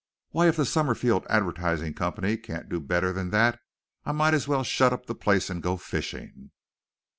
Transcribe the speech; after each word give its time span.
Why, 0.31 0.47
if 0.47 0.55
the 0.57 0.65
Summerfield 0.65 1.27
Advertising 1.29 1.93
Company 1.93 2.35
can't 2.35 2.67
do 2.69 2.79
better 2.79 3.13
than 3.13 3.29
that 3.29 3.59
I 4.03 4.11
might 4.11 4.33
as 4.33 4.47
well 4.47 4.63
shut 4.63 4.91
up 4.93 5.05
the 5.05 5.13
place 5.13 5.47
and 5.47 5.61
go 5.61 5.77
fishing. 5.77 6.49